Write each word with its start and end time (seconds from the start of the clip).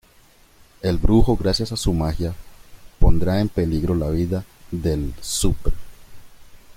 El 0.81 0.97
brujo 0.97 1.37
gracias 1.37 1.71
a 1.71 1.75
su 1.77 1.93
magia 1.93 2.33
pondrá 2.97 3.39
en 3.39 3.49
peligro 3.49 3.93
la 3.93 4.09
vida 4.09 4.43
del 4.71 5.13
"Súper". 5.21 5.73